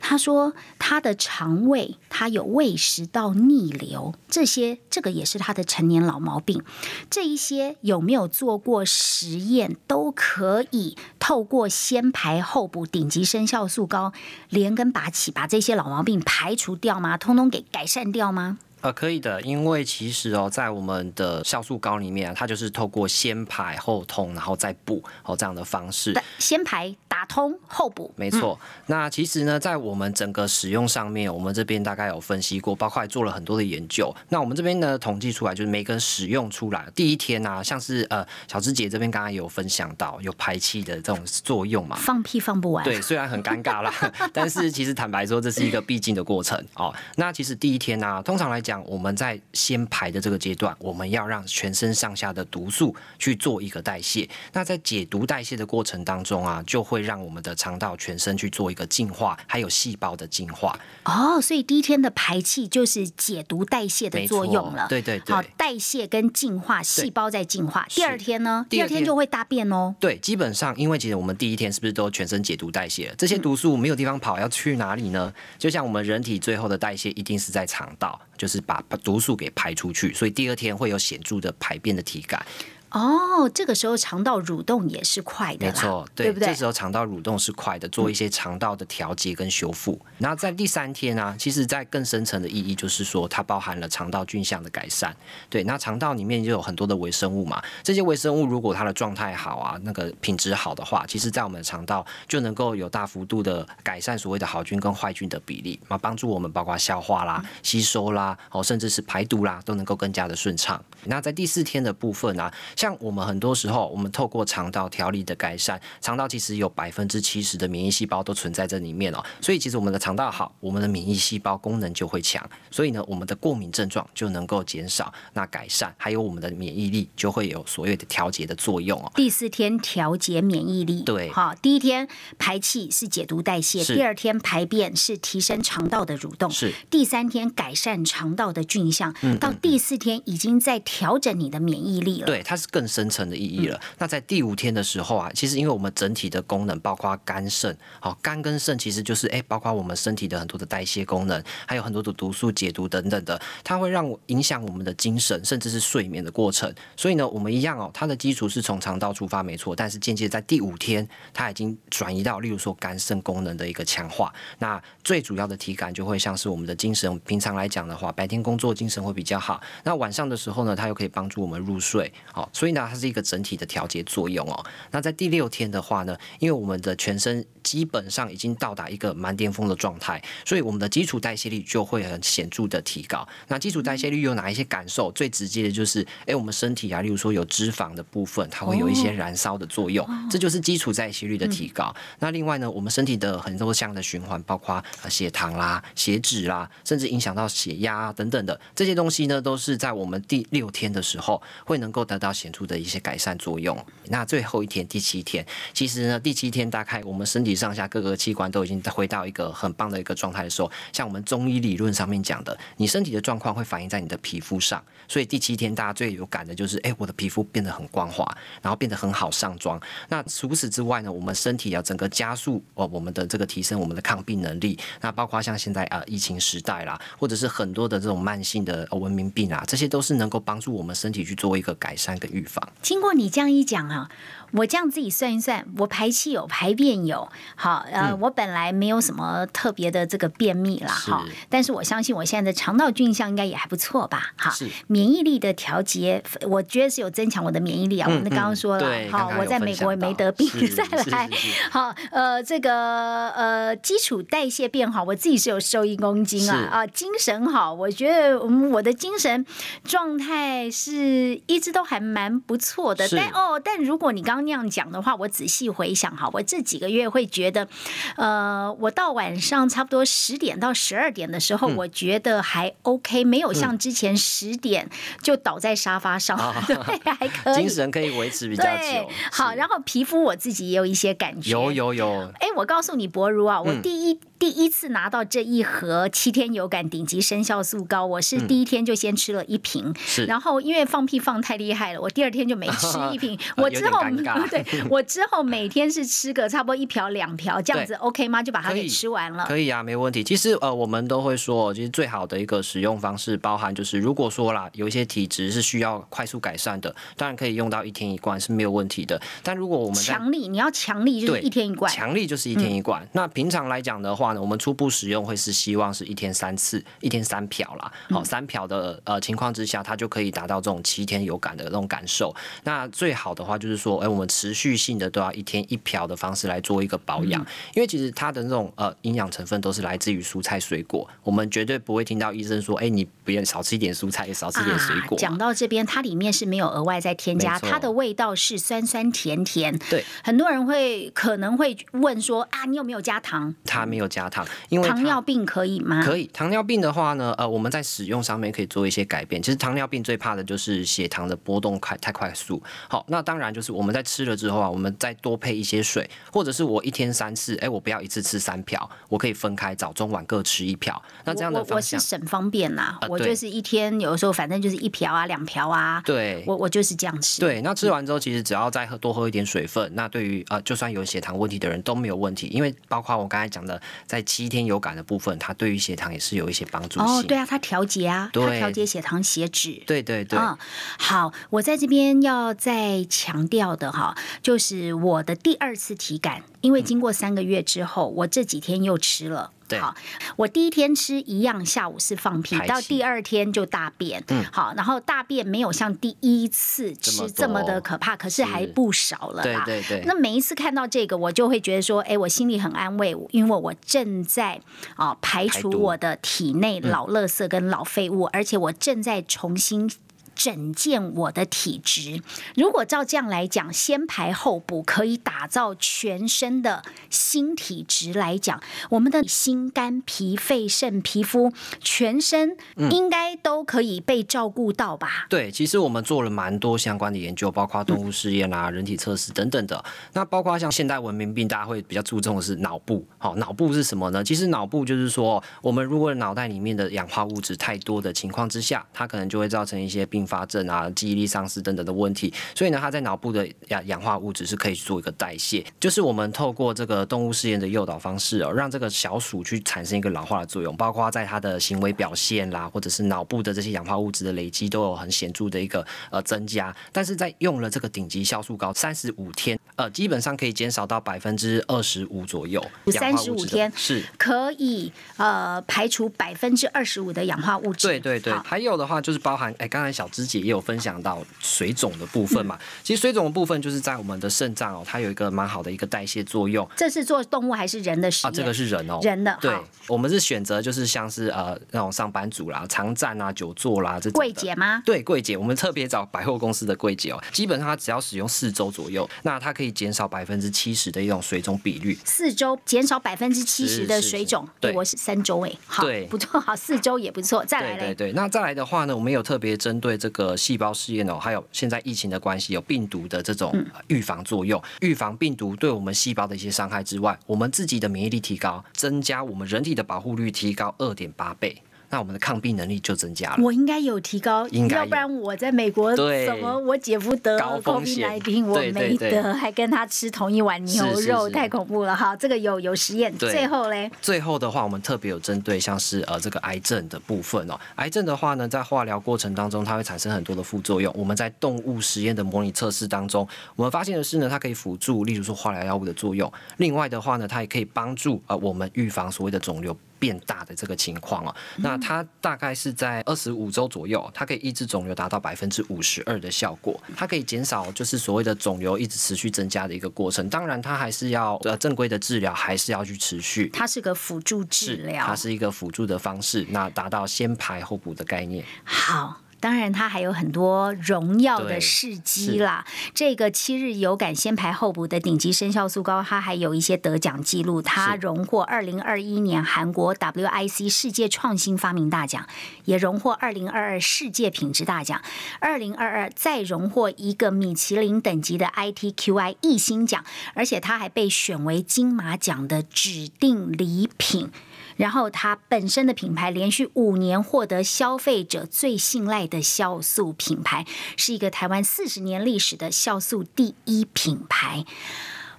[0.00, 6.62] 他说他的肠胃他有胃食道逆流，这些这个也是他的成年老毛病。
[7.10, 14.12] 这一些有没有做过实验，都可以透过先排后补顶级生酵素膏
[14.48, 17.16] 连根拔起，把这些老毛病排除掉吗？
[17.16, 18.58] 通通给改善掉吗？
[18.80, 26.14] 呃，可以的，因为其实哦，在我们的酵素膏里面，它就是透过先排后通，然后再补哦这样的方式。
[26.38, 34.14] 先排打通后补，没错，那其实呢，在我们整个使用上面，我们这边大概有分析过，包括还做了很多的研究。
[34.28, 42.84] 那我们这边呢，统计出来就是每个人使用出来第一天啊，像是呃小芝姐这边刚刚有分享到有排气的这种作用嘛，放屁放不完。
[42.84, 43.92] 对，虽然很尴尬啦，
[44.32, 46.94] 但是其实坦白说，这是一个必经的过程哦。
[47.16, 54.28] 那其实第一天呢、啊，通常来讲，我们在先排的这个阶段，我们要让全身上下的毒素去做一个代谢。
[54.52, 60.78] 那在解毒代谢的过程当中啊，就会让我们的肠道全身去做一个净化，还有细胞的净化。
[61.04, 64.86] 哦，所以第一天的排气就是解毒代谢的作用了。
[64.90, 67.86] 对对对好，代谢跟净化，细胞在净化。
[67.88, 68.66] 第二天呢？
[68.68, 69.94] 第二天就会大便哦。
[69.98, 73.14] 对，基本上因为其实我们第一天是不是都全身解毒代谢了？
[73.16, 75.32] 这些毒素没有地方跑，要去哪里呢？
[75.58, 82.44] 就像我们人体最后的代谢一定是在肠道，就是把把毒素给排出去，所以第二天会有显著的排便的体感。
[82.90, 86.48] 哦，这个时候肠道蠕动也是快的，没错，对不对？
[86.48, 90.00] 这时候肠道蠕动是快的，做一些肠道的调节跟修复。
[90.18, 95.14] 那在第三天呢，其实，在更深层的意义就是说，它包含了肠道菌相的改善。
[95.50, 110.82] 对，那肠道里面就有很多的微生物嘛，这些微生物如果它的状态好啊，那个品质好的话，其实在我们的肠道就能够有大幅度的改善所谓的好菌跟坏菌的比例，那帮助我们包括消化啦、吸收啦，哦，甚至是排毒啦，都能够更加的顺畅。
[111.04, 129.10] 那在第四天的部分呢，像我们很多时候，我们透过肠道调理的改善，肠道其实有百分之七十的免疫细胞都存在这里面哦，所以其实我们的肠道好，我们的免疫细胞功能就会强，所以呢，我们的过敏症状就能够减少，那改善，还有我们的免疫力就会有所谓的调节的作用哦。
[129.16, 132.06] 第四天调节免疫力，对，好，第一天
[132.38, 136.72] 排气是解毒代谢，第二天排便是提升肠道的蠕动，是。
[136.88, 143.80] 第三天改善肠道的菌相，到第四天已经在调整你的免疫力了，对，它是更深层的意义了。
[143.98, 156.72] 那在第五天的时候啊，其实因为我们整体的功能包括肝肾，好，肝跟肾其实就是哎，包括我们身体的很多的代谢功能，还有很多的毒素解毒等等的，它会让影响我们的精神，甚至是睡眠的过程。
[156.96, 164.32] 所以呢，我们一样哦，它的基础是从肠道出发，没错，但是间接在第五天，它已经转移到，例如说肝肾功能的一个强化。
[164.58, 174.66] 那最主要的体感就会像是我们的精神，平常来讲的话，白天工作精神会比较好，那晚上的时候呢，它又可以帮助我们入睡，好，所以呢，它是一个整体的调节作用哦。
[174.90, 183.28] 那在第六天的话呢，因为我们的全身基本上已经到达一个蛮巅峰的状态，所以我们的基础代谢率就会很显著的提高。
[183.48, 185.12] 那基础代谢率有哪一些感受？
[185.12, 191.94] 最直接的就是，哎，我们身体啊，例如说有脂肪的部分，它会有一些燃烧的作用，这就是基础代谢率的提高。
[192.20, 203.76] 那另外呢，我们身体的很多项的循环，包括血糖啦、血脂啦，甚至影响到血压等等的这些东西呢，都是在我们第六天的时候会能够得到显著的一些改善作用。
[204.06, 205.44] 那最后一天第七天，
[205.74, 218.24] 其实呢，第七天大概我们身体上下各个器官都已经回到一个很棒的一个状态的时候，像我们中医理论上面讲的，你身体的状况会反映在你的皮肤上，所以第七天大家最有感的就是，哎，我的皮肤变得很光滑，
[218.62, 219.80] 然后变得很好上妆。
[220.08, 224.78] 那除此之外呢，我们身体要整个加速哦，我们的这个提升我们的抗病能力。
[225.00, 232.66] 那包括像现在啊疫情时代啦，或者是很多的这种慢性的文明病啊，这些都是能够帮助我们身体去做一个改善跟预防。
[232.80, 234.10] 经过你这样一讲啊。
[234.52, 244.54] 我这样自己算一算，我排气有，排便有，好，呃，我本来没有什么特别的这个便秘了，哈，但是我相信我现在的肠道菌相应该也还不错吧，哈，
[244.86, 248.08] 免疫力的调节，我觉得是有增强我的免疫力啊。
[248.08, 251.28] 我们刚刚说了，好，我在美国没得病，再来，
[251.70, 259.44] 好，呃，这个呃基础代谢变好，我自己是有瘦一公斤啊，啊，精神好，我觉得我的精神
[259.84, 267.68] 状态是一直都还蛮不错的，但哦，但如果你刚那样讲的话，我仔细回想哈，我这几个月会觉得，
[268.16, 274.88] 呃，我到晚上差不多十点到十二点的时候，我觉得还 OK，没有像之前十点
[275.22, 276.36] 就倒在沙发上，
[276.66, 276.76] 对，
[277.12, 279.08] 还可以，精神可以维持比较久。
[279.30, 282.32] 好，然后皮肤我自己也有一些感觉，有有有。
[282.40, 284.18] 哎，我告诉你，博如啊，我第一。
[284.38, 289.92] 第一次拿到这一盒七天有感顶级生效素膏，我是第一天就先吃了一瓶，
[290.28, 293.36] 然后因为放屁放太厉害了，我第二天就没吃一瓶。
[293.56, 294.00] 我之后
[294.48, 298.40] 对 我之后每天是吃个差不多一瓢两瓢这样子，OK 吗？
[298.40, 299.44] 就把它给吃完了。
[299.46, 300.22] 可以啊，没问题。
[300.22, 309.20] 其实呃，我们都会说，其实最好的一个使用方式，包含就是如果说啦，有一些体质是需要快速改善的，当然可以用到一天一罐是没有问题的。
[309.42, 313.04] 但如果我们强力，你要强力就是一天一罐，强力就是一天一罐。
[313.12, 314.27] 那平常来讲的话。
[314.36, 317.92] 我们初步使用会是希望是一天三次，一天三瓢啦。
[318.10, 322.34] 好，三瓢的呃情况之下，它就可以达到这种七天有感的那种感受。
[322.64, 327.40] 那最好的话就是说，哎，我们持续性的都要一天一瓢的方式来做一个保养，
[327.74, 335.16] 因为其实它的那种呃营养成分都是来自于蔬菜水果，我们绝对不会听到医生说，哎，你不要少吃一点蔬菜，也少吃点水果。
[335.16, 339.78] 讲到这边，它里面是没有额外再添加，它的味道是酸酸甜甜。
[339.90, 343.54] 对，很多人会可能会问说，啊，你有没有加糖？
[343.64, 344.17] 它没有加。
[344.26, 346.02] 糖，因为糖尿病可以吗？
[346.02, 349.42] 可以，糖尿病的话呢，呃，我们在使用上面可以做一些改变。
[349.42, 352.62] 其实糖尿病最怕的就是血糖的波动快太快速。
[352.88, 361.02] 好，那当然就是我们在吃了之后啊，我们再多配一些水，或者是我一天三次，哎，我不要一次吃三瓢，我可以分开早中晚各吃一瓢。
[361.24, 366.00] 那这样的我我是省方便呐，我就是一天有的时候反正就是一瓢啊两瓢啊。
[366.06, 367.40] 对，我我就是这样吃。
[367.40, 377.06] 对，那吃完之后其实只要再喝多喝一点水分，那对于呃就算有血糖问题的人都没有问题，因为包括我刚才讲的在七天有感的部分，它对于血糖也是有一些帮助性。
[377.06, 379.82] 哦，对啊，它调节啊，它调节血糖、血脂。
[379.86, 380.56] 对对对，嗯，
[380.98, 389.52] 好，我在这边要再强调的哈，就是我的第二次体感，因为经过三个月之后，我这几天又吃了。
[389.68, 389.94] 对好，
[390.36, 394.24] 我第一天吃一样，下午是放屁，到第二天就大便。
[394.28, 399.62] 嗯好，然后大便没有像第一次吃这么的可怕，可是还不少了啦。
[399.66, 404.60] 对对对，那每一次看到这个，我就会觉得说，哎，我心里很安慰，因为我正在
[404.96, 409.90] 啊、排除我的体内嗯老垃圾跟老废物，而且我正在重新。
[410.38, 412.22] 整健我的体质，
[412.54, 422.56] 如果照这样来讲，先排后补可以打造全身的新体质来讲，我们的心、肝、脾、肺、肾、皮肤，全身
[422.90, 425.26] 应该都可以被照顾到吧？
[425.28, 429.84] 对，其实我们做了蛮多相关的研究，包括动物试验啊、人体测试等等的。
[430.12, 433.06] 那包括像现代文明病，大家会比较注重的是脑部。
[433.18, 434.22] 好、脑部是什么呢？
[434.22, 442.32] 其实脑部就是说，我们如果脑袋里面的氧化物质太多的情况之下，它可能就会造成一些并发症啊、记忆力丧失等等的问题。
[442.54, 456.74] 所以呢，它在脑部的氧氧化物质是可以做一个代谢，就是我们透过这个动物试验的诱导方式哦，让这个小鼠去产生一个老化的作用，包括在它的行为表现啦，或者是脑部的这些氧化物质的累积都有很显著的一个呃增加。
[456.92, 462.64] 但是在用了这个顶级酵素膏三十五天，呃，基本上可以减少到百分之二十五左右。
[462.86, 464.04] 氧化物质的35天是。
[464.18, 467.86] 可以呃排除百分之二十五的氧化物质。
[467.86, 472.58] 对对对，好还有的话就是包含，哎，刚才小芝姐也有分享到水肿的部分嘛。
[472.82, 479.54] 其实水肿的部分就是在我们的肾脏哦，它有一个蛮好的一个代谢作用这是做动物还是人的实啊，这个是人哦，人的对，
[479.86, 484.82] 我们是选择就是像是呃那种上班族啦、常站啊、久坐啦这种柜姐吗？
[484.84, 491.98] 对柜姐，我们特别找百货公司的柜姐哦，基本上它只要使用四周左右，那它可以减少百分之七十的一种水肿比率。
[492.04, 494.72] 四周减少百分之七十的水肿，对。
[494.72, 496.06] 我是三周哎，好，对。
[496.06, 498.08] 不错，好，四周也不错，再来嘞，对对。
[498.08, 503.52] 对，那再来的话呢，我们有特别针对这个细胞试验哦，还有现在疫情的关系，有病毒的这种
[503.88, 513.42] 预防作用，预防病毒对我们细胞的一些伤害之外，我们自己的免疫力提高，增加我们人体的保护率提高二点八倍，那我们的抗病能力就增加了。
[513.42, 522.14] 我应该有提高，应该要不然我在美国对怎么我姐夫得高风 COVID 险19，我对对对没得，还跟他吃同一碗牛肉，是是是太恐怖了哈！
[522.16, 527.58] 这个有有实验，最后嘞，最后的话，我们特别有针对像是呃这个癌症的部分哦。
[527.76, 530.92] 癌症的话呢，在化疗过程当中，它会产生很多的副作用。
[530.96, 533.26] 我们在动物实验的模拟测试当中，
[533.56, 536.30] 我们发现的是呢，它可以辅助，例如说化疗药物的作用。
[536.58, 539.76] 另外的话呢，它也可以帮助呃我们预防所谓的肿瘤。
[539.98, 550.28] 变大的这个情况哦，那它大概是在二十五周左右，它可以抑制肿瘤达到百分之五十二的效果，它可以减少就是所谓的肿瘤一直持续增加的一个过程。
[550.28, 553.50] 当然，它还是要呃正规的治疗，还是要去持续。
[553.52, 558.44] 它是个辅助治，疗，它是一个辅助的方式，那达到先排后补的概念。
[558.64, 559.20] 好。
[559.40, 562.64] 当然，它还有很多荣耀的事迹啦。
[562.92, 567.62] 这个七日有感先排后补的顶级生酵素膏，它还有一些得奖记录。
[567.62, 572.26] 它荣获二零二一年韩国 WIC 世界创新发明大奖，
[572.64, 575.00] 也荣获二零二二世界品质大奖，
[575.40, 584.30] 二零二二再荣获一个米其林等级的 ITQI 一星奖，而且它还被选为金马奖的指定礼品。
[584.78, 590.64] 然后它本身的品牌连续五年获得消费者最信赖的酵素品牌，
[590.96, 594.64] 是一个台湾四十年历史的酵素第一品牌。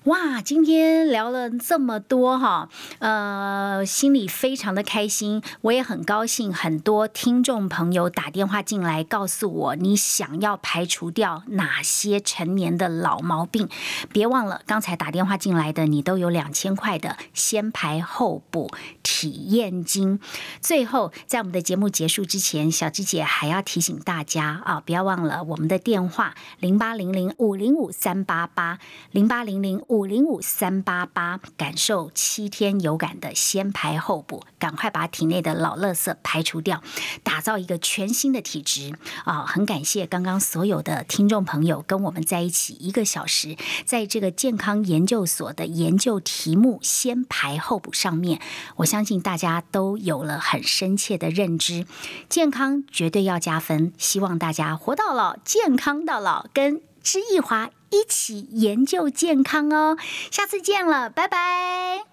[0.10, 13.70] 哇，今天聊了这么多哈，呃，心里非常的开心，我也很高兴，很多听众朋友打电话进来告诉我，你想要排除掉哪些成年的老毛病。
[14.12, 18.72] 别忘了，刚才打电话进来的你都有两千块的先排后补
[19.04, 20.20] 体验金。
[20.60, 28.80] 最后，在我们的节目结束之前，小芝姐还要提醒大家啊，不要忘了我们的电话零八零零五零五三八八
[29.12, 36.82] 零八零零五五零五三八八，感受七天有感的先排后补，赶快把体内的老垃圾排除掉，
[37.22, 38.94] 打造一个全新的体质
[39.26, 39.44] 啊！
[39.46, 48.40] 很感谢刚刚所有的听众朋友跟我们在一起一个小时，在这个健康研究所的研究题目先排后补上面，
[48.78, 51.86] 我相信大家都有了很深切的认知，
[52.30, 59.98] 健康绝对要加分，希望大家活到老，健康到老，跟知易华一起研究健康哦。
[60.32, 62.09] 下次见了，拜拜。